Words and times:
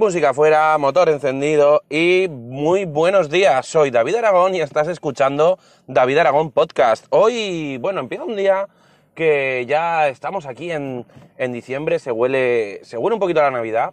Música 0.00 0.32
fuera, 0.32 0.78
motor 0.78 1.10
encendido 1.10 1.82
y 1.90 2.26
muy 2.30 2.86
buenos 2.86 3.28
días. 3.28 3.66
Soy 3.66 3.90
David 3.90 4.14
Aragón 4.14 4.54
y 4.54 4.62
estás 4.62 4.88
escuchando 4.88 5.58
David 5.86 6.16
Aragón 6.16 6.52
Podcast. 6.52 7.04
Hoy, 7.10 7.76
bueno, 7.76 8.00
empieza 8.00 8.24
un 8.24 8.34
día 8.34 8.66
que 9.14 9.66
ya 9.68 10.08
estamos 10.08 10.46
aquí 10.46 10.72
en, 10.72 11.04
en 11.36 11.52
diciembre, 11.52 11.98
se 11.98 12.12
huele, 12.12 12.80
se 12.82 12.96
huele 12.96 13.12
un 13.12 13.20
poquito 13.20 13.40
a 13.40 13.42
la 13.42 13.50
Navidad 13.50 13.92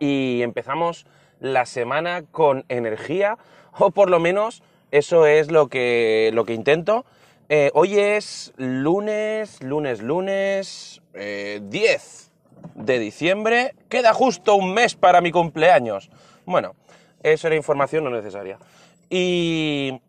y 0.00 0.42
empezamos 0.42 1.06
la 1.38 1.64
semana 1.64 2.24
con 2.32 2.64
energía 2.68 3.38
o 3.78 3.92
por 3.92 4.10
lo 4.10 4.18
menos 4.18 4.64
eso 4.90 5.26
es 5.26 5.48
lo 5.48 5.68
que, 5.68 6.32
lo 6.34 6.44
que 6.44 6.54
intento. 6.54 7.04
Eh, 7.48 7.70
hoy 7.74 8.00
es 8.00 8.52
lunes, 8.56 9.62
lunes, 9.62 10.02
lunes 10.02 11.02
eh, 11.14 11.60
10 11.62 12.32
de 12.74 12.98
diciembre. 12.98 13.74
Queda 13.88 14.12
justo 14.12 14.54
un 14.54 14.74
mes 14.74 14.94
para 14.94 15.20
mi 15.20 15.30
cumpleaños. 15.30 16.10
Bueno, 16.46 16.74
eso 17.22 17.46
era 17.46 17.56
información 17.56 18.04
no 18.04 18.10
necesaria. 18.10 18.58
Y 19.10 20.00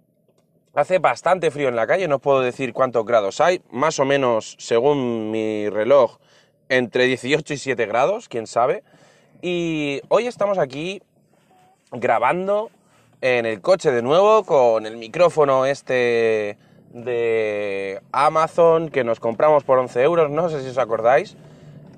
hace 0.73 0.99
bastante 0.99 1.51
frío 1.51 1.69
en 1.69 1.75
la 1.75 1.87
calle, 1.87 2.07
no 2.07 2.19
puedo 2.19 2.41
decir 2.41 2.73
cuántos 2.73 3.05
grados 3.05 3.41
hay. 3.41 3.61
Más 3.71 3.99
o 3.99 4.05
menos, 4.05 4.55
según 4.59 5.31
mi 5.31 5.69
reloj, 5.69 6.17
entre 6.69 7.05
18 7.05 7.53
y 7.53 7.57
7 7.57 7.85
grados, 7.85 8.27
quién 8.29 8.47
sabe. 8.47 8.83
Y 9.41 10.01
hoy 10.09 10.27
estamos 10.27 10.57
aquí 10.57 11.01
grabando 11.91 12.71
en 13.21 13.45
el 13.45 13.61
coche 13.61 13.91
de 13.91 14.01
nuevo 14.01 14.43
con 14.43 14.85
el 14.85 14.97
micrófono 14.97 15.65
este 15.65 16.57
de 16.93 18.01
Amazon 18.11 18.89
que 18.89 19.03
nos 19.03 19.19
compramos 19.19 19.63
por 19.63 19.79
11 19.79 20.01
euros, 20.01 20.29
no 20.31 20.49
sé 20.49 20.61
si 20.61 20.69
os 20.69 20.77
acordáis, 20.77 21.35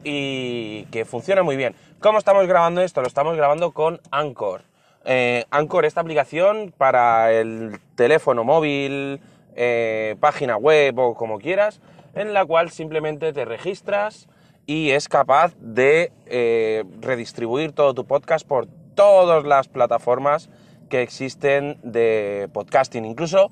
y 0.09 0.85
que 0.85 1.03
funciona 1.03 1.43
muy 1.43 1.57
bien. 1.57 1.75
¿Cómo 1.99 2.17
estamos 2.17 2.47
grabando 2.47 2.81
esto? 2.81 3.01
Lo 3.01 3.07
estamos 3.07 3.35
grabando 3.35 3.71
con 3.71 3.99
Anchor. 4.09 4.61
Eh, 5.03 5.43
Anchor, 5.51 5.83
esta 5.83 5.99
aplicación 6.01 6.73
para 6.77 7.33
el 7.33 7.79
teléfono 7.95 8.45
móvil, 8.45 9.19
eh, 9.55 10.15
página 10.21 10.55
web 10.55 10.97
o 10.97 11.13
como 11.13 11.39
quieras, 11.39 11.81
en 12.15 12.33
la 12.33 12.45
cual 12.45 12.71
simplemente 12.71 13.33
te 13.33 13.43
registras 13.43 14.29
y 14.65 14.91
es 14.91 15.09
capaz 15.09 15.53
de 15.59 16.11
eh, 16.25 16.85
redistribuir 17.01 17.73
todo 17.73 17.93
tu 17.93 18.05
podcast 18.05 18.47
por 18.47 18.67
todas 18.95 19.43
las 19.43 19.67
plataformas 19.67 20.49
que 20.89 21.01
existen 21.01 21.77
de 21.83 22.49
podcasting, 22.53 23.03
incluso 23.03 23.51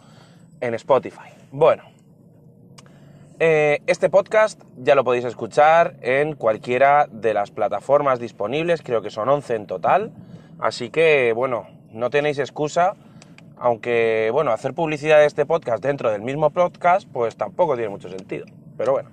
en 0.62 0.74
Spotify. 0.74 1.30
Bueno, 1.52 1.84
eh, 3.40 3.82
este 3.88 4.10
podcast 4.10 4.62
ya 4.78 4.96
lo 4.96 5.04
podéis 5.04 5.26
escuchar 5.26 5.98
en 6.02 6.36
cualquiera 6.36 7.08
de 7.12 7.34
las 7.34 7.52
plataformas 7.52 8.20
disponibles, 8.20 8.82
creo 8.82 9.02
que 9.02 9.10
son 9.10 9.28
11 9.28 9.56
en 9.56 9.68
total, 9.68 10.12
así 10.60 10.90
que 10.90 11.34
bueno, 11.34 11.68
no 11.92 12.10
tenéis 12.10 12.40
excusa, 12.40 12.96
aunque 13.58 14.30
bueno, 14.32 14.52
hacer 14.52 14.74
publicidad 14.74 15.20
de 15.20 15.26
este 15.26 15.46
podcast 15.46 15.84
dentro 15.84 16.12
del 16.12 16.22
mismo 16.22 16.50
podcast, 16.52 17.08
pues 17.12 17.36
tampoco 17.36 17.76
tiene 17.76 17.90
mucho 17.90 18.10
sentido, 18.10 18.46
pero 18.78 18.94
bueno. 18.94 19.10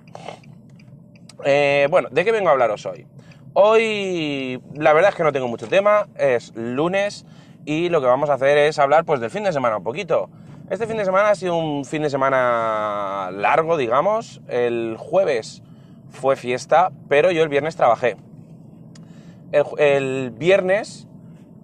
Eh, 1.43 1.87
bueno, 1.89 2.07
¿de 2.09 2.23
qué 2.23 2.31
vengo 2.31 2.49
a 2.49 2.53
hablaros 2.53 2.85
hoy? 2.85 3.05
Hoy 3.53 4.61
la 4.73 4.93
verdad 4.93 5.09
es 5.09 5.15
que 5.15 5.23
no 5.23 5.33
tengo 5.33 5.47
mucho 5.47 5.67
tema, 5.67 6.07
es 6.15 6.55
lunes 6.55 7.25
y 7.65 7.89
lo 7.89 7.99
que 7.99 8.07
vamos 8.07 8.29
a 8.29 8.35
hacer 8.35 8.57
es 8.57 8.79
hablar 8.79 9.03
pues 9.05 9.19
del 9.19 9.29
fin 9.29 9.43
de 9.43 9.51
semana 9.51 9.77
un 9.77 9.83
poquito. 9.83 10.29
Este 10.69 10.87
fin 10.87 10.95
de 10.95 11.03
semana 11.03 11.29
ha 11.29 11.35
sido 11.35 11.57
un 11.57 11.83
fin 11.83 12.01
de 12.03 12.09
semana 12.09 13.29
largo, 13.33 13.75
digamos. 13.75 14.41
El 14.47 14.95
jueves 14.97 15.61
fue 16.09 16.37
fiesta, 16.37 16.91
pero 17.09 17.31
yo 17.31 17.43
el 17.43 17.49
viernes 17.49 17.75
trabajé. 17.75 18.15
El, 19.51 20.31
viernes 20.31 21.07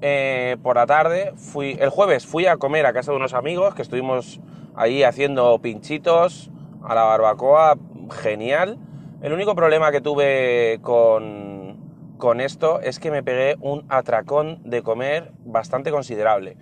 eh, 0.02 0.58
por 0.62 0.76
la 0.76 0.86
tarde 0.86 1.32
fui, 1.38 1.78
el 1.80 1.90
jueves 1.90 2.28
fui 2.28 2.46
a 2.46 2.58
comer 2.58 2.86
a 2.86 2.94
casa 2.94 3.12
de 3.12 3.18
unos 3.18 3.34
amigos 3.34 3.74
que 3.74 3.82
estuvimos 3.82 4.42
ahí 4.76 5.02
haciendo 5.04 5.58
pinchitos 5.60 6.52
a 6.84 6.94
la 6.94 7.04
barbacoa, 7.04 7.78
genial. 8.12 8.78
El 9.22 9.32
único 9.32 9.56
problema 9.56 9.92
que 9.92 10.02
tuve 10.02 10.80
con, 10.82 11.78
con 12.18 12.42
esto 12.42 12.82
es 12.82 13.00
que 13.00 13.12
me 13.12 13.24
pegué 13.24 13.56
un 13.62 13.86
atracón 13.88 14.60
de 14.66 14.84
comer 14.84 15.32
bastante 15.46 15.90
considerable. 15.90 16.58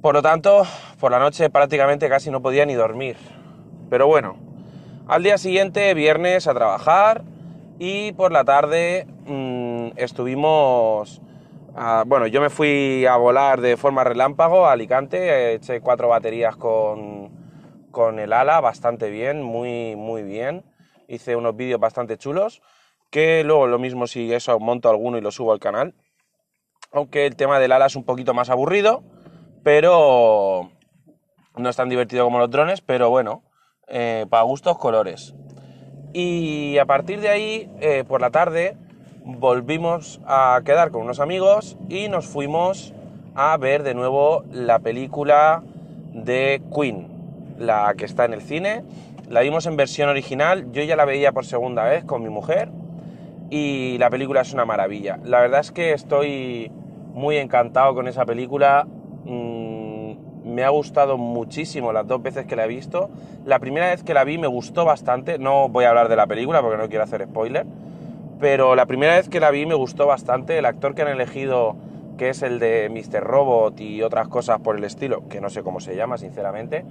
Por 0.00 0.14
lo 0.14 0.22
tanto, 0.22 0.62
por 1.00 1.10
la 1.10 1.18
noche 1.18 1.50
prácticamente 1.50 2.08
casi 2.08 2.30
no 2.30 2.40
podía 2.40 2.64
ni 2.64 2.74
dormir. 2.74 3.16
Pero 3.90 4.06
bueno, 4.06 4.36
al 5.08 5.24
día 5.24 5.38
siguiente, 5.38 5.92
viernes, 5.94 6.46
a 6.46 6.54
trabajar 6.54 7.24
y 7.80 8.12
por 8.12 8.30
la 8.30 8.44
tarde 8.44 9.08
mmm, 9.26 9.88
estuvimos... 9.96 11.20
Uh, 11.74 12.04
bueno, 12.06 12.28
yo 12.28 12.40
me 12.40 12.48
fui 12.48 13.06
a 13.06 13.16
volar 13.16 13.60
de 13.60 13.76
forma 13.76 14.04
relámpago 14.04 14.66
a 14.66 14.72
Alicante, 14.72 15.54
eché 15.54 15.80
cuatro 15.80 16.08
baterías 16.08 16.56
con, 16.56 17.30
con 17.90 18.20
el 18.20 18.32
ala, 18.32 18.60
bastante 18.60 19.10
bien, 19.10 19.42
muy, 19.42 19.96
muy 19.96 20.22
bien. 20.22 20.64
Hice 21.08 21.34
unos 21.34 21.56
vídeos 21.56 21.80
bastante 21.80 22.18
chulos, 22.18 22.62
que 23.10 23.42
luego 23.42 23.66
lo 23.66 23.80
mismo 23.80 24.06
si 24.06 24.32
eso 24.32 24.58
monto 24.60 24.88
alguno 24.88 25.18
y 25.18 25.20
lo 25.20 25.32
subo 25.32 25.52
al 25.52 25.60
canal. 25.60 25.94
Aunque 26.92 27.26
el 27.26 27.36
tema 27.36 27.58
del 27.58 27.72
ala 27.72 27.86
es 27.86 27.96
un 27.96 28.04
poquito 28.04 28.32
más 28.34 28.48
aburrido, 28.48 29.02
pero 29.62 30.70
no 31.56 31.68
es 31.68 31.76
tan 31.76 31.88
divertido 31.88 32.24
como 32.24 32.38
los 32.38 32.50
drones, 32.50 32.80
pero 32.80 33.10
bueno, 33.10 33.42
eh, 33.88 34.26
para 34.28 34.42
gustos 34.42 34.78
colores. 34.78 35.34
Y 36.12 36.78
a 36.78 36.86
partir 36.86 37.20
de 37.20 37.28
ahí, 37.28 37.70
eh, 37.80 38.04
por 38.06 38.20
la 38.20 38.30
tarde, 38.30 38.76
volvimos 39.24 40.20
a 40.26 40.60
quedar 40.64 40.90
con 40.90 41.02
unos 41.02 41.20
amigos 41.20 41.76
y 41.88 42.08
nos 42.08 42.26
fuimos 42.26 42.94
a 43.34 43.56
ver 43.56 43.82
de 43.82 43.94
nuevo 43.94 44.44
la 44.50 44.78
película 44.78 45.62
de 46.12 46.62
Queen, 46.74 47.08
la 47.58 47.94
que 47.96 48.04
está 48.04 48.24
en 48.24 48.32
el 48.32 48.42
cine. 48.42 48.84
La 49.28 49.40
vimos 49.40 49.66
en 49.66 49.76
versión 49.76 50.08
original, 50.08 50.72
yo 50.72 50.82
ya 50.82 50.96
la 50.96 51.04
veía 51.04 51.32
por 51.32 51.44
segunda 51.44 51.84
vez 51.84 52.04
con 52.04 52.22
mi 52.22 52.30
mujer 52.30 52.70
y 53.50 53.98
la 53.98 54.08
película 54.08 54.40
es 54.40 54.52
una 54.54 54.64
maravilla. 54.64 55.18
La 55.24 55.40
verdad 55.40 55.60
es 55.60 55.70
que 55.70 55.92
estoy 55.92 56.70
muy 57.12 57.36
encantado 57.36 57.94
con 57.94 58.08
esa 58.08 58.24
película 58.24 58.86
me 60.58 60.64
ha 60.64 60.70
gustado 60.70 61.18
muchísimo 61.18 61.92
las 61.92 62.08
dos 62.08 62.20
veces 62.20 62.44
que 62.44 62.56
la 62.56 62.64
he 62.64 62.68
visto. 62.68 63.10
La 63.46 63.60
primera 63.60 63.90
vez 63.90 64.02
que 64.02 64.12
la 64.12 64.24
vi 64.24 64.38
me 64.38 64.48
gustó 64.48 64.84
bastante, 64.84 65.38
no 65.38 65.68
voy 65.68 65.84
a 65.84 65.90
hablar 65.90 66.08
de 66.08 66.16
la 66.16 66.26
película 66.26 66.60
porque 66.62 66.76
no 66.78 66.88
quiero 66.88 67.04
hacer 67.04 67.22
spoiler, 67.26 67.64
pero 68.40 68.74
la 68.74 68.86
primera 68.86 69.14
vez 69.14 69.28
que 69.28 69.38
la 69.38 69.52
vi 69.52 69.66
me 69.66 69.76
gustó 69.76 70.08
bastante. 70.08 70.58
El 70.58 70.66
actor 70.66 70.96
que 70.96 71.02
han 71.02 71.08
elegido, 71.10 71.76
que 72.16 72.30
es 72.30 72.42
el 72.42 72.58
de 72.58 72.90
Mr. 72.90 73.22
Robot 73.22 73.80
y 73.80 74.02
otras 74.02 74.26
cosas 74.26 74.58
por 74.58 74.76
el 74.76 74.82
estilo, 74.82 75.28
que 75.28 75.40
no 75.40 75.48
sé 75.48 75.62
cómo 75.62 75.78
se 75.78 75.94
llama 75.94 76.18
sinceramente, 76.18 76.84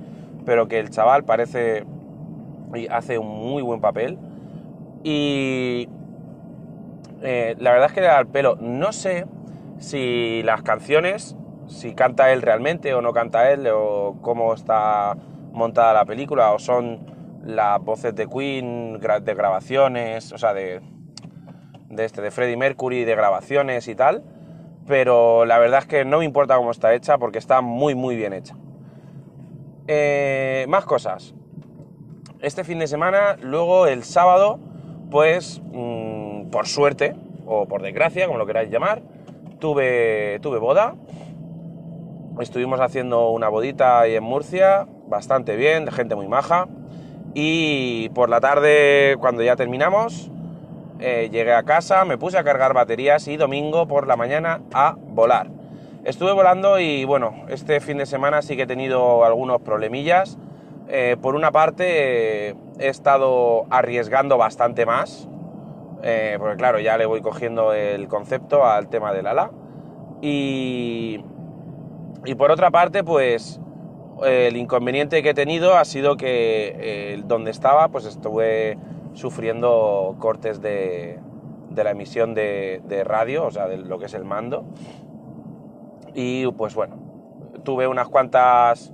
pero 0.45 0.69
que 0.69 0.79
el 0.79 0.89
chaval 0.89 1.25
parece 1.25 1.83
y 2.73 2.87
hace 2.87 3.17
un 3.17 3.27
muy 3.27 3.63
buen 3.63 3.81
papel. 3.81 4.17
Y 5.03 5.89
eh, 7.21 7.57
la 7.59 7.71
verdad 7.71 7.87
es 7.87 7.93
que 7.93 7.99
le 7.99 8.07
da 8.07 8.17
el 8.17 8.27
pelo. 8.27 8.55
No 8.61 8.93
sé 8.93 9.25
si 9.79 10.41
las 10.43 10.61
canciones 10.61 11.35
si 11.67 11.93
canta 11.93 12.31
él 12.31 12.41
realmente 12.41 12.93
o 12.93 13.01
no 13.01 13.13
canta 13.13 13.51
él, 13.51 13.67
o 13.67 14.17
cómo 14.21 14.53
está 14.53 15.15
montada 15.51 15.93
la 15.93 16.05
película, 16.05 16.53
o 16.53 16.59
son 16.59 16.99
las 17.43 17.81
voces 17.81 18.15
de 18.15 18.27
Queen 18.27 18.99
de 18.99 19.33
grabaciones, 19.33 20.31
o 20.31 20.37
sea, 20.37 20.53
de, 20.53 20.81
de, 21.89 22.05
este, 22.05 22.21
de 22.21 22.31
Freddie 22.31 22.57
Mercury, 22.57 23.05
de 23.05 23.15
grabaciones 23.15 23.87
y 23.87 23.95
tal. 23.95 24.23
Pero 24.85 25.45
la 25.45 25.59
verdad 25.59 25.79
es 25.79 25.85
que 25.85 26.05
no 26.05 26.19
me 26.19 26.25
importa 26.25 26.55
cómo 26.55 26.71
está 26.71 26.93
hecha 26.93 27.17
porque 27.17 27.39
está 27.39 27.61
muy, 27.61 27.95
muy 27.95 28.15
bien 28.15 28.33
hecha. 28.33 28.55
Eh, 29.87 30.65
más 30.69 30.85
cosas. 30.85 31.33
Este 32.41 32.63
fin 32.63 32.79
de 32.79 32.87
semana, 32.87 33.35
luego 33.41 33.87
el 33.87 34.03
sábado, 34.03 34.59
pues 35.09 35.61
mmm, 35.71 36.49
por 36.49 36.67
suerte, 36.67 37.15
o 37.45 37.67
por 37.67 37.81
desgracia, 37.81 38.27
como 38.27 38.37
lo 38.37 38.45
queráis 38.45 38.69
llamar, 38.69 39.01
tuve, 39.59 40.39
tuve 40.41 40.59
boda 40.59 40.95
Estuvimos 42.39 42.79
haciendo 42.79 43.31
una 43.31 43.49
bodita 43.49 43.99
ahí 43.99 44.15
en 44.15 44.23
Murcia, 44.23 44.85
bastante 45.07 45.55
bien, 45.55 45.85
de 45.85 45.91
gente 45.91 46.15
muy 46.15 46.27
maja. 46.27 46.67
Y 47.33 48.09
por 48.09 48.29
la 48.29 48.39
tarde, 48.39 49.17
cuando 49.19 49.41
ya 49.41 49.55
terminamos, 49.55 50.29
eh, 50.99 51.29
llegué 51.31 51.53
a 51.53 51.63
casa, 51.63 52.05
me 52.05 52.19
puse 52.19 52.37
a 52.37 52.43
cargar 52.43 52.73
baterías 52.73 53.27
y 53.27 53.37
domingo 53.37 53.87
por 53.87 54.05
la 54.05 54.15
mañana 54.15 54.61
a 54.71 54.95
volar. 54.99 55.47
Estuve 56.03 56.31
volando 56.31 56.79
y 56.79 57.05
bueno, 57.05 57.45
este 57.49 57.79
fin 57.79 57.97
de 57.97 58.05
semana 58.05 58.43
sí 58.43 58.55
que 58.55 58.63
he 58.63 58.67
tenido 58.67 59.25
algunos 59.25 59.59
problemillas. 59.61 60.37
Eh, 60.89 61.17
por 61.19 61.33
una 61.33 61.51
parte, 61.51 62.49
eh, 62.49 62.55
he 62.79 62.87
estado 62.87 63.65
arriesgando 63.71 64.37
bastante 64.37 64.85
más, 64.85 65.27
porque 66.39 66.55
claro, 66.57 66.79
ya 66.79 66.97
le 66.97 67.07
voy 67.07 67.21
cogiendo 67.21 67.73
el 67.73 68.07
concepto 68.07 68.63
al 68.63 68.89
tema 68.89 69.11
del 69.11 69.25
ala. 69.25 69.49
Y, 70.21 71.19
y 72.27 72.35
por 72.35 72.51
otra 72.51 72.71
parte, 72.71 73.03
pues 73.05 73.59
el 74.25 74.57
inconveniente 74.57 75.23
que 75.23 75.29
he 75.29 75.33
tenido 75.33 75.77
ha 75.77 75.85
sido 75.85 76.17
que 76.17 76.75
eh, 76.77 77.21
donde 77.25 77.51
estaba, 77.51 77.87
pues 77.87 78.05
estuve 78.05 78.77
sufriendo 79.13 80.15
cortes 80.19 80.61
de, 80.61 81.19
de 81.69 81.83
la 81.85 81.91
emisión 81.91 82.33
de, 82.33 83.03
radio, 83.05 83.45
o 83.45 83.51
sea, 83.51 83.67
de 83.67 83.77
lo 83.77 83.97
que 83.97 84.07
es 84.07 84.13
el 84.13 84.25
mando. 84.25 84.65
Y 86.13 86.45
pues 86.51 86.75
bueno, 86.75 86.97
tuve 87.63 87.87
unas 87.87 88.09
cuantas, 88.09 88.91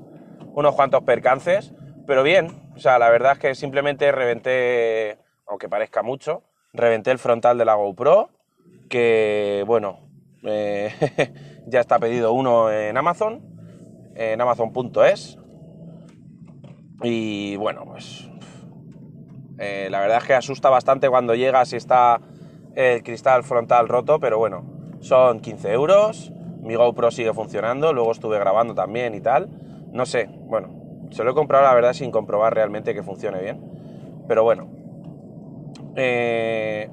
unos 0.53 0.75
cuantos 0.75 1.03
percances, 1.03 1.73
pero 2.05 2.21
bien, 2.21 2.47
o 2.75 2.79
sea, 2.79 2.99
la 2.99 3.09
verdad 3.09 3.33
es 3.33 3.39
que 3.39 3.55
simplemente 3.55 4.11
reventé, 4.11 5.17
aunque 5.47 5.69
parezca 5.69 6.03
mucho, 6.03 6.43
reventé 6.71 7.09
el 7.09 7.17
frontal 7.17 7.57
de 7.57 7.65
la 7.65 7.73
GoPro, 7.73 8.29
que 8.89 9.63
bueno, 9.65 9.99
eh, 10.43 10.91
ya 11.67 11.79
está 11.79 11.99
pedido 11.99 12.33
uno 12.33 12.71
en 12.71 12.97
Amazon, 12.97 13.41
en 14.15 14.39
amazon.es. 14.39 15.37
Y 17.01 17.55
bueno, 17.57 17.85
pues 17.85 18.29
eh, 19.59 19.87
la 19.89 19.99
verdad 19.99 20.17
es 20.19 20.23
que 20.25 20.33
asusta 20.33 20.69
bastante 20.69 21.09
cuando 21.09 21.35
llegas 21.35 21.73
y 21.73 21.77
está 21.77 22.19
el 22.75 23.03
cristal 23.03 23.43
frontal 23.43 23.87
roto, 23.87 24.19
pero 24.19 24.37
bueno, 24.37 24.63
son 24.99 25.39
15 25.39 25.71
euros, 25.71 26.31
mi 26.61 26.75
GoPro 26.75 27.11
sigue 27.11 27.33
funcionando, 27.33 27.93
luego 27.93 28.11
estuve 28.11 28.39
grabando 28.39 28.73
también 28.73 29.13
y 29.13 29.21
tal. 29.21 29.49
No 29.91 30.05
sé, 30.05 30.27
bueno, 30.27 30.69
se 31.11 31.23
lo 31.23 31.31
he 31.31 31.33
comprado 31.33 31.65
la 31.65 31.73
verdad 31.73 31.93
sin 31.93 32.09
comprobar 32.09 32.53
realmente 32.55 32.93
que 32.93 33.03
funcione 33.03 33.41
bien. 33.41 33.61
Pero 34.27 34.43
bueno, 34.43 34.69
eh, 35.95 36.89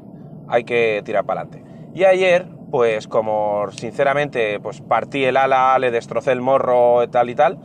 hay 0.49 0.65
que 0.65 1.03
tirar 1.05 1.25
para 1.25 1.43
adelante. 1.43 1.65
Y 1.95 2.05
ayer, 2.05 2.47
pues 2.71 3.09
como 3.09 3.71
sinceramente 3.73 4.61
pues 4.61 4.81
partí 4.81 5.25
el 5.25 5.37
ala, 5.37 5.79
le 5.79 5.91
destrocé 5.91 6.33
el 6.33 6.41
morro 6.41 7.09
tal 7.11 7.31
y 7.31 7.35
tal, 7.35 7.59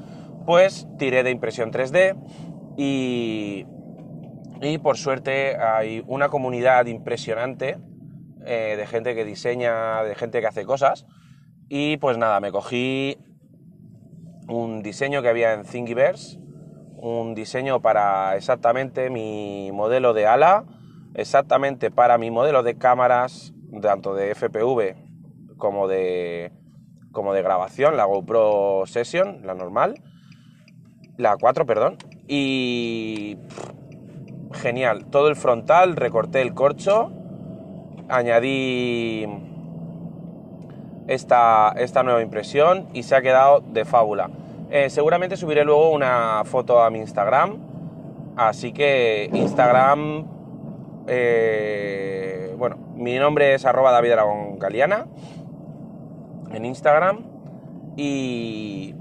pues 0.46 0.88
tiré 0.98 1.24
de 1.24 1.32
impresión 1.32 1.72
3D 1.72 2.16
y, 2.78 3.66
y 4.62 4.78
por 4.80 4.98
suerte 4.98 5.58
hay 5.58 6.04
una 6.08 6.30
comunidad 6.30 6.86
impresionante 6.88 7.78
eh, 8.46 8.76
de 8.78 8.86
gente 8.86 9.16
que 9.16 9.26
diseña, 9.26 10.04
de 10.04 10.14
gente 10.14 10.40
que 10.40 10.48
hace 10.48 10.66
cosas. 10.66 11.08
Y 11.68 11.98
pues 11.98 12.20
nada, 12.20 12.40
me 12.40 12.52
cogí 12.52 13.18
un 14.48 14.84
diseño 14.84 15.24
que 15.24 15.30
había 15.30 15.54
en 15.54 15.64
Thingiverse, 15.64 16.40
un 16.98 17.34
diseño 17.34 17.82
para 17.82 18.36
exactamente 18.36 19.10
mi 19.10 19.72
modelo 19.74 20.14
de 20.14 20.28
ala, 20.28 20.64
exactamente 21.16 21.90
para 21.90 22.20
mi 22.20 22.30
modelo 22.30 22.62
de 22.62 22.78
cámaras, 22.78 23.55
tanto 23.82 24.14
de 24.14 24.34
FPV 24.36 24.96
como 25.58 25.88
de, 25.88 26.52
como 27.12 27.34
de 27.34 27.42
grabación, 27.42 27.98
la 27.98 28.06
GoPro 28.06 28.84
Session, 28.86 29.42
la 29.44 29.56
normal, 29.56 30.02
la 31.18 31.38
4, 31.38 31.66
perdón, 31.66 31.98
y 32.28 33.38
genial, 34.54 35.06
todo 35.06 35.28
el 35.28 35.36
frontal, 35.36 35.96
recorté 35.96 36.42
el 36.42 36.54
corcho, 36.54 37.12
añadí 38.10 39.28
esta, 41.08 41.74
esta 41.78 42.04
nueva 42.04 42.22
impresión 42.22 42.88
y 42.94 43.04
se 43.04 43.16
ha 43.16 43.22
quedado 43.22 43.62
de 43.62 43.86
fábula. 43.86 44.30
Eh, 44.70 44.90
seguramente 44.90 45.38
subiré 45.38 45.64
luego 45.64 45.92
una 45.92 46.44
foto 46.46 46.82
a 46.82 46.90
mi 46.90 47.00
Instagram, 47.00 47.58
así 48.36 48.72
que 48.72 49.30
Instagram, 49.32 50.26
eh, 51.08 52.35
mi 52.96 53.18
nombre 53.18 53.54
es 53.54 53.66
arroba 53.66 53.92
David 53.92 54.12
Aragón 54.14 54.60
Galiana 54.60 55.08
en 56.52 56.66
Instagram 56.66 57.26
y 57.98 58.96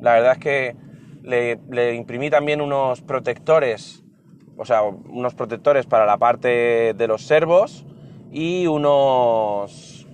la 0.00 0.14
verdad 0.14 0.32
es 0.32 0.38
que 0.38 0.76
le, 1.22 1.58
le 1.70 1.94
imprimí 1.94 2.30
también 2.30 2.60
unos 2.60 3.00
protectores, 3.00 4.04
o 4.56 4.64
sea, 4.64 4.82
unos 4.82 5.34
protectores 5.34 5.86
para 5.86 6.06
la 6.06 6.18
parte 6.18 6.94
de 6.94 7.06
los 7.06 7.22
servos 7.22 7.86
y 8.30 8.66
unos... 8.66 10.06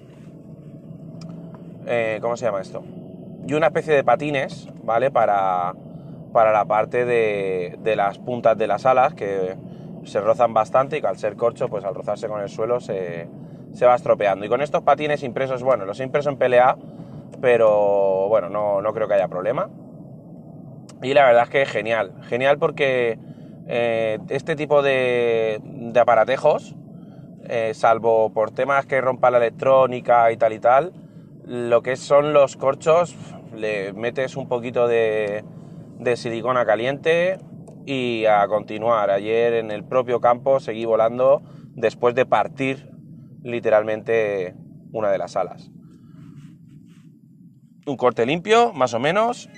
Eh, 1.86 2.18
¿Cómo 2.20 2.36
se 2.36 2.44
llama 2.44 2.60
esto? 2.60 2.84
Y 3.46 3.54
una 3.54 3.68
especie 3.68 3.94
de 3.94 4.04
patines, 4.04 4.68
¿vale? 4.82 5.10
Para, 5.10 5.74
para 6.34 6.52
la 6.52 6.66
parte 6.66 7.06
de, 7.06 7.78
de, 7.82 7.96
las 7.96 8.18
puntas 8.18 8.58
de 8.58 8.66
las 8.66 8.84
alas 8.84 9.14
que 9.14 9.56
se 10.04 10.20
rozan 10.20 10.54
bastante 10.54 10.98
y 10.98 11.00
que 11.00 11.06
al 11.06 11.18
ser 11.18 11.36
corcho, 11.36 11.68
pues 11.68 11.84
al 11.84 11.94
rozarse 11.94 12.28
con 12.28 12.40
el 12.40 12.48
suelo 12.48 12.80
se, 12.80 13.28
se 13.72 13.86
va 13.86 13.94
estropeando. 13.94 14.44
Y 14.44 14.48
con 14.48 14.60
estos 14.62 14.82
patines 14.82 15.22
impresos, 15.22 15.62
bueno, 15.62 15.84
los 15.84 16.00
he 16.00 16.04
impreso 16.04 16.30
en 16.30 16.36
PLA, 16.36 16.76
pero 17.40 18.28
bueno, 18.28 18.48
no, 18.48 18.82
no 18.82 18.92
creo 18.92 19.08
que 19.08 19.14
haya 19.14 19.28
problema. 19.28 19.68
Y 21.02 21.14
la 21.14 21.26
verdad 21.26 21.44
es 21.44 21.50
que 21.50 21.66
genial, 21.66 22.12
genial 22.22 22.58
porque 22.58 23.18
eh, 23.68 24.18
este 24.28 24.56
tipo 24.56 24.82
de, 24.82 25.60
aparatejos, 26.00 26.74
eh, 27.44 27.72
salvo 27.74 28.30
por 28.30 28.50
temas 28.50 28.86
que 28.86 29.00
rompa 29.00 29.30
la 29.30 29.38
electrónica 29.38 30.30
y 30.32 30.36
tal 30.36 30.52
y 30.52 30.58
tal, 30.58 30.92
lo 31.44 31.82
que 31.82 31.96
son 31.96 32.32
los 32.32 32.56
corchos, 32.56 33.14
le 33.54 33.92
metes 33.92 34.36
un 34.36 34.48
poquito 34.48 34.88
de 34.88 35.44
silicona 36.16 36.66
caliente 36.66 37.38
y 37.86 38.24
a 38.26 38.46
continuar. 38.48 39.10
Ayer 39.10 39.54
en 39.54 39.70
el 39.70 39.84
propio 39.84 40.20
campo 40.20 40.60
seguí 40.60 40.84
volando 40.84 41.42
después 41.74 42.14
de 42.14 42.26
partir 42.26 42.90
literalmente 43.42 44.54
una 44.92 45.10
de 45.10 45.18
las 45.18 45.36
alas. 45.36 45.70
Un 47.86 47.96
corte 47.96 48.26
limpio, 48.26 48.72
más 48.72 48.92
o 48.94 48.98
menos, 48.98 49.48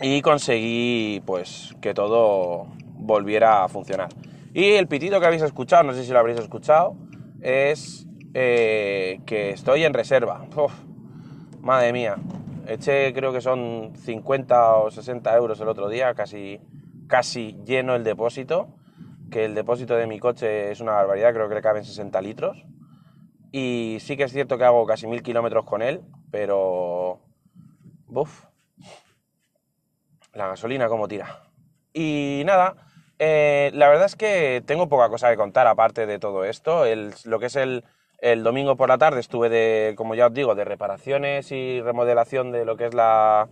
y 0.00 0.22
conseguí 0.22 1.22
pues 1.26 1.74
que 1.80 1.92
todo 1.92 2.68
volviera 2.94 3.64
a 3.64 3.68
funcionar. 3.68 4.08
Y 4.54 4.72
el 4.72 4.88
pitito 4.88 5.20
que 5.20 5.26
habéis 5.26 5.42
escuchado, 5.42 5.84
no 5.84 5.92
sé 5.92 6.04
si 6.04 6.12
lo 6.12 6.18
habréis 6.18 6.40
escuchado, 6.40 6.96
es 7.40 8.06
eh, 8.34 9.20
que 9.26 9.50
estoy 9.50 9.84
en 9.84 9.94
reserva. 9.94 10.46
Madre 11.60 11.92
mía, 11.92 12.16
eché 12.66 13.12
creo 13.12 13.32
que 13.32 13.40
son 13.40 13.92
50 13.96 14.76
o 14.76 14.90
60 14.90 15.36
euros 15.36 15.60
el 15.60 15.68
otro 15.68 15.88
día, 15.88 16.14
casi, 16.14 16.60
casi 17.10 17.58
lleno 17.66 17.94
el 17.94 18.04
depósito, 18.04 18.68
que 19.30 19.44
el 19.44 19.54
depósito 19.54 19.96
de 19.96 20.06
mi 20.06 20.18
coche 20.18 20.70
es 20.70 20.80
una 20.80 20.92
barbaridad, 20.92 21.34
creo 21.34 21.48
que 21.48 21.56
le 21.56 21.60
caben 21.60 21.84
60 21.84 22.18
litros. 22.22 22.64
Y 23.52 23.98
sí 24.00 24.16
que 24.16 24.22
es 24.22 24.32
cierto 24.32 24.56
que 24.56 24.64
hago 24.64 24.86
casi 24.86 25.06
mil 25.06 25.22
kilómetros 25.22 25.66
con 25.66 25.82
él, 25.82 26.00
pero... 26.30 27.20
Buf. 28.06 28.46
La 30.32 30.46
gasolina 30.46 30.88
como 30.88 31.08
tira. 31.08 31.42
Y 31.92 32.42
nada, 32.46 32.76
eh, 33.18 33.70
la 33.74 33.88
verdad 33.88 34.06
es 34.06 34.16
que 34.16 34.62
tengo 34.64 34.88
poca 34.88 35.08
cosa 35.08 35.30
que 35.30 35.36
contar 35.36 35.66
aparte 35.66 36.06
de 36.06 36.20
todo 36.20 36.44
esto. 36.44 36.84
Lo 37.24 37.38
que 37.40 37.46
es 37.46 37.56
el, 37.56 37.84
el, 38.18 38.44
domingo 38.44 38.76
por 38.76 38.88
la 38.88 38.98
tarde 38.98 39.18
estuve 39.18 39.48
de, 39.48 39.94
como 39.96 40.14
ya 40.14 40.28
os 40.28 40.34
digo, 40.34 40.54
de 40.54 40.64
reparaciones 40.64 41.50
y 41.50 41.80
remodelación 41.80 42.52
de 42.52 42.64
lo 42.64 42.76
que 42.76 42.86
es 42.86 42.94
la, 42.94 43.48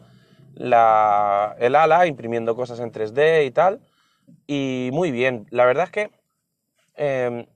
la, 0.55 1.57
el 1.59 1.75
ala, 1.75 2.07
imprimiendo 2.07 2.57
cosas 2.57 2.81
en 2.81 2.93
3D 2.93 3.47
y 3.47 3.51
tal. 3.51 3.81
Y 4.47 4.91
muy 4.93 5.11
bien. 5.11 5.47
La 5.51 5.65
verdad 5.65 5.85
es 5.85 5.91
que 5.91 6.11
eh, 6.97 7.47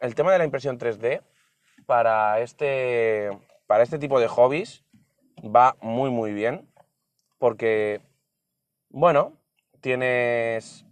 el 0.00 0.14
tema 0.14 0.32
de 0.32 0.38
la 0.38 0.44
impresión 0.44 0.78
3D 0.78 1.22
para 1.86 2.40
este, 2.40 3.30
para 3.66 3.82
este 3.82 3.98
tipo 3.98 4.20
de 4.20 4.28
hobbies 4.28 4.84
va 5.44 5.76
muy 5.80 6.10
muy 6.10 6.32
bien. 6.32 6.68
Porque, 7.38 8.00
bueno, 8.90 9.32
tienes 9.80 10.84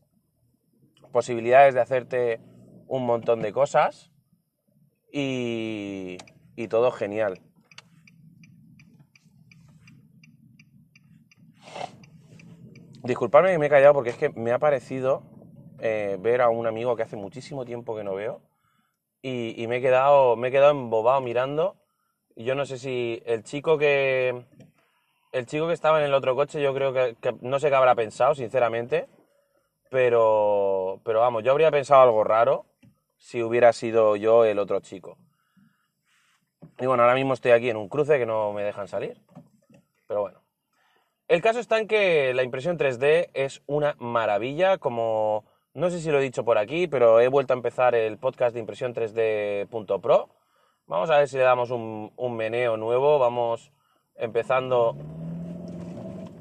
posibilidades 1.13 1.75
de 1.75 1.81
hacerte 1.81 2.41
un 2.89 3.07
montón 3.07 3.41
de 3.41 3.53
cosas 3.53 4.11
y 5.13 6.19
todo 6.69 6.91
genial. 6.91 7.41
Disculpadme 13.03 13.53
que 13.53 13.59
me 13.59 13.67
he 13.67 13.71
callado 13.71 13.95
porque 13.95 14.11
es 14.11 14.17
que 14.17 14.31
me 14.31 14.53
ha 14.53 14.59
parecido 14.59 15.23
eh, 15.79 16.17
ver 16.21 16.43
a 16.43 16.49
un 16.49 16.67
amigo 16.67 16.97
que 16.97 17.03
hace 17.03 17.17
muchísimo 17.17 17.65
tiempo 17.65 17.97
que 17.97 18.05
no 18.05 18.15
veo 18.15 18.41
y, 19.23 19.67
me, 19.69 19.77
he 19.77 19.81
quedado, 19.81 20.37
me 20.37 20.49
he 20.49 20.51
quedado 20.51 20.71
embobado 20.71 21.21
mirando. 21.21 21.77
Yo 22.37 22.55
no 22.55 22.65
sé 22.65 22.79
si 22.79 23.23
el 23.27 23.43
chico 23.43 23.77
que 23.77 24.45
el 25.33 25.47
chico 25.47 25.67
que 25.67 25.75
estaba 25.75 25.99
en 25.99 26.07
el 26.07 26.15
otro 26.15 26.35
coche, 26.35 26.63
yo 26.63 26.75
creo 26.75 26.93
que, 26.93 27.17
que 27.21 27.35
no 27.41 27.61
sé 27.61 27.69
qué 27.69 27.75
habrá 27.75 27.95
pensado, 27.95 28.35
sinceramente 28.35 29.09
pero, 29.91 31.01
pero 31.05 31.21
vamos, 31.21 31.43
yo 31.43 31.51
habría 31.51 31.71
pensado 31.71 32.01
algo 32.01 32.25
raro 32.25 32.65
si 33.19 33.43
hubiera 33.43 33.73
sido 33.73 34.17
yo 34.17 34.45
el 34.45 34.59
otro 34.59 34.81
chico. 34.81 35.19
Y 36.79 36.87
bueno, 36.87 37.03
ahora 37.03 37.17
mismo 37.17 37.35
estoy 37.35 37.51
aquí 37.51 37.69
en 37.69 37.77
un 37.77 37.89
cruce 37.89 38.19
que 38.19 38.25
no 38.25 38.53
me 38.53 38.63
dejan 38.63 38.89
salir. 38.89 39.21
Pero 40.07 40.23
bueno. 40.23 40.40
El 41.31 41.43
caso 41.43 41.61
está 41.61 41.79
en 41.79 41.87
que 41.87 42.35
la 42.35 42.43
impresión 42.43 42.77
3D 42.77 43.29
es 43.35 43.63
una 43.69 43.95
maravilla, 44.01 44.79
como 44.79 45.45
no 45.75 45.89
sé 45.89 46.01
si 46.01 46.11
lo 46.11 46.19
he 46.19 46.23
dicho 46.23 46.45
por 46.45 46.59
aquí, 46.59 46.89
pero 46.89 47.21
he 47.21 47.29
vuelto 47.29 47.53
a 47.53 47.57
empezar 47.57 47.95
el 47.95 48.19
podcast 48.19 48.53
de 48.53 48.59
impresión 48.59 48.93
3D.pro. 48.93 50.29
Vamos 50.89 51.09
a 51.09 51.19
ver 51.19 51.29
si 51.29 51.37
le 51.37 51.45
damos 51.45 51.71
un, 51.71 52.11
un 52.17 52.37
meneo 52.37 52.77
nuevo, 52.77 53.21
vamos 53.21 53.71
empezando 54.17 54.97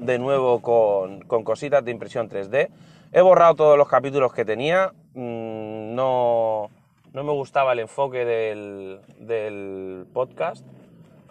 de 0.00 0.18
nuevo 0.18 0.60
con, 0.60 1.20
con 1.20 1.44
cositas 1.44 1.84
de 1.84 1.92
impresión 1.92 2.28
3D. 2.28 2.70
He 3.12 3.20
borrado 3.20 3.54
todos 3.54 3.78
los 3.78 3.86
capítulos 3.86 4.32
que 4.32 4.44
tenía, 4.44 4.92
mm, 5.14 5.94
no, 5.94 6.68
no 7.12 7.22
me 7.22 7.30
gustaba 7.30 7.74
el 7.74 7.78
enfoque 7.78 8.24
del, 8.24 8.98
del 9.20 10.04
podcast, 10.12 10.66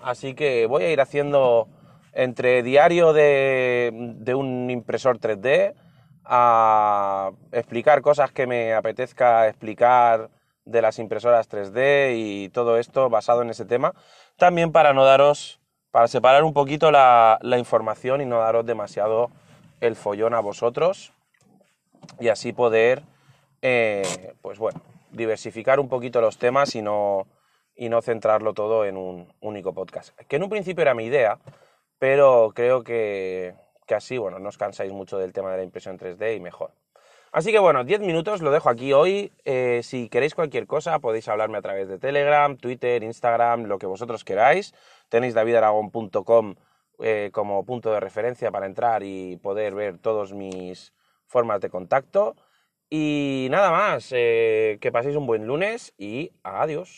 así 0.01 0.33
que 0.33 0.65
voy 0.65 0.83
a 0.83 0.91
ir 0.91 1.01
haciendo 1.01 1.67
entre 2.13 2.63
diario 2.63 3.13
de, 3.13 4.33
un 4.35 4.69
impresor 4.69 5.19
3D, 5.19 5.73
a 6.25 7.31
explicar 7.51 8.01
cosas 8.01 8.31
que 8.31 8.45
me 8.45 8.73
apetezca 8.73 9.47
explicar 9.47 10.29
de 10.65 10.81
las 10.81 10.99
impresoras 10.99 11.49
3D 11.49 12.13
y 12.15 12.49
todo 12.49 12.77
esto 12.77 13.09
basado 13.09 13.41
en 13.41 13.49
ese 13.49 13.65
tema. 13.65 13.93
También 14.37 14.71
para 14.71 14.93
no 14.93 15.05
daros, 15.05 15.59
para 15.91 16.07
separar 16.07 16.43
un 16.43 16.53
poquito 16.53 16.91
la, 16.91 17.39
información 17.57 18.21
y 18.21 18.25
no 18.25 18.39
daros 18.39 18.65
demasiado 18.65 19.31
el 19.81 19.95
follón 19.95 20.33
a 20.33 20.39
vosotros 20.39 21.13
y 22.19 22.27
así 22.27 22.53
poder, 22.53 23.01
eh, 23.61 24.33
pues 24.41 24.59
bueno, 24.59 24.81
diversificar 25.11 25.79
un 25.79 25.89
poquito 25.89 26.21
los 26.21 26.37
temas 26.37 26.75
y 26.75 26.81
no, 26.81 27.25
y 27.75 27.89
no 27.89 28.01
centrarlo 28.01 28.53
todo 28.53 28.85
en 28.85 28.97
un 28.97 29.33
único 29.39 29.73
podcast. 29.73 30.15
Que 30.27 30.35
en 30.35 30.43
un 30.43 30.49
principio 30.49 30.81
era 30.81 30.93
mi 30.93 31.05
idea, 31.05 31.39
pero 31.99 32.51
creo 32.55 32.83
que, 32.83 33.53
que 33.85 33.95
así, 33.95 34.17
bueno, 34.17 34.39
no 34.39 34.49
os 34.49 34.57
cansáis 34.57 34.91
mucho 34.91 35.17
del 35.17 35.33
tema 35.33 35.51
de 35.51 35.57
la 35.57 35.63
impresión 35.63 35.99
3D 35.99 36.37
y 36.37 36.39
mejor. 36.39 36.71
Así 37.31 37.51
que 37.51 37.59
bueno, 37.59 37.83
10 37.83 37.99
minutos, 37.99 38.41
lo 38.41 38.49
dejo 38.51 38.69
aquí 38.69 38.91
hoy. 38.91 39.31
Eh, 39.45 39.81
si 39.83 40.09
queréis 40.09 40.33
cualquier 40.33 40.65
cosa, 40.65 40.97
podéis 40.97 41.27
hablarme 41.27 41.59
a 41.59 41.61
través 41.61 41.87
de 41.87 41.99
Telegram, 41.99 42.57
Twitter, 42.57 43.03
Instagram, 43.03 43.65
lo 43.65 43.77
que 43.77 43.85
vosotros 43.85 44.23
queráis. 44.23 44.73
Tenéis 45.09 45.35
davidaragon.com 45.35 46.55
eh, 47.01 47.29
como 47.31 47.63
punto 47.65 47.91
de 47.91 47.99
referencia 47.99 48.51
para 48.51 48.65
entrar 48.65 49.03
y 49.03 49.37
poder 49.37 49.75
ver 49.75 49.99
todos 49.99 50.33
mis 50.33 50.91
formas 51.27 51.61
de 51.61 51.69
contacto. 51.69 52.35
Y 52.89 53.47
nada 53.51 53.69
más, 53.69 54.09
eh, 54.11 54.79
que 54.81 54.91
paséis 54.91 55.15
un 55.15 55.27
buen 55.27 55.45
lunes 55.45 55.93
y 55.99 56.31
adiós. 56.41 56.87